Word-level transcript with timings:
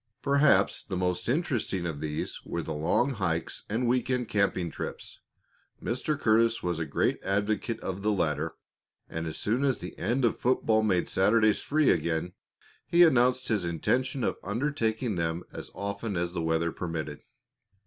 Perhaps 0.23 0.83
the 0.83 0.97
most 0.97 1.29
interesting 1.29 1.85
of 1.85 1.99
these 1.99 2.39
were 2.43 2.63
the 2.63 2.73
long 2.73 3.11
hikes 3.11 3.65
and 3.69 3.87
week 3.87 4.09
end 4.09 4.29
camping 4.29 4.71
trips. 4.71 5.19
Mr. 5.79 6.19
Curtis 6.19 6.63
was 6.63 6.79
a 6.79 6.87
great 6.87 7.19
advocate 7.23 7.79
of 7.81 8.01
the 8.01 8.11
latter, 8.11 8.55
and 9.07 9.27
as 9.27 9.37
soon 9.37 9.63
as 9.63 9.77
the 9.77 9.95
end 9.99 10.25
of 10.25 10.35
football 10.39 10.81
made 10.81 11.07
Saturdays 11.07 11.59
free 11.59 11.91
again, 11.91 12.33
he 12.87 13.03
announced 13.03 13.49
his 13.49 13.63
intention 13.63 14.23
of 14.23 14.37
undertaking 14.43 15.17
them 15.17 15.43
as 15.53 15.69
often 15.75 16.17
as 16.17 16.33
the 16.33 16.41
weather 16.41 16.71
permitted. 16.71 17.19